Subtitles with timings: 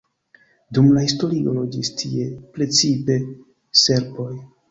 [0.77, 3.21] Dum la historio loĝis tie precipe
[3.85, 4.31] serboj.